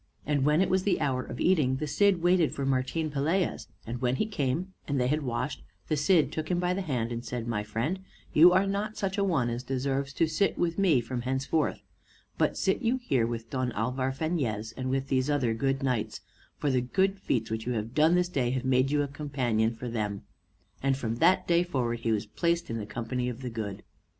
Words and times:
And 0.25 0.45
when 0.45 0.61
it 0.63 0.69
was 0.71 0.81
the 0.81 0.99
hour 0.99 1.21
of 1.23 1.39
eating, 1.39 1.75
the 1.75 1.85
Cid 1.85 2.23
waited 2.23 2.55
for 2.55 2.65
Martin 2.65 3.11
Pelaez; 3.11 3.67
and 3.85 4.01
when 4.01 4.15
he 4.15 4.25
came, 4.25 4.73
and 4.87 4.99
they 4.99 5.05
had 5.05 5.21
washed, 5.21 5.61
the 5.89 5.95
Cid 5.95 6.31
took 6.31 6.49
him 6.49 6.57
by 6.57 6.73
the 6.73 6.81
hand 6.81 7.11
and 7.11 7.23
said, 7.23 7.47
"My 7.47 7.61
friend, 7.61 7.99
you 8.33 8.51
are 8.51 8.65
not 8.65 8.97
such 8.97 9.19
a 9.19 9.23
one 9.23 9.51
as 9.51 9.61
deserves 9.61 10.11
to 10.13 10.25
sit 10.25 10.57
with 10.57 10.79
me 10.79 11.01
from 11.01 11.21
henceforth; 11.21 11.83
but 12.39 12.57
sit 12.57 12.81
you 12.81 12.97
here 12.97 13.27
with 13.27 13.51
Don 13.51 13.71
Alvar 13.73 14.11
Fañez, 14.11 14.73
and 14.75 14.89
with 14.89 15.09
these 15.09 15.29
other 15.29 15.53
good 15.53 15.83
knights, 15.83 16.21
for 16.57 16.71
the 16.71 16.81
good 16.81 17.19
feats 17.19 17.51
which 17.51 17.67
you 17.67 17.73
have 17.73 17.93
done 17.93 18.15
this 18.15 18.27
day 18.27 18.49
have 18.49 18.65
made 18.65 18.89
you 18.89 19.03
a 19.03 19.07
companion 19.07 19.75
for 19.75 19.87
them;" 19.87 20.23
and 20.81 20.97
from 20.97 21.17
that 21.17 21.47
day 21.47 21.61
forward 21.61 21.99
he 21.99 22.11
was 22.11 22.25
placed 22.25 22.71
in 22.71 22.79
the 22.79 22.87
company 22.87 23.29
of 23.29 23.43
the 23.43 23.51
good. 23.51 23.83